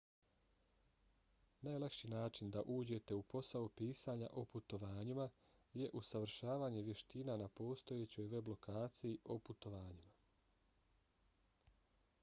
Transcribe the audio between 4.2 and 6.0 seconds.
o putovanjima je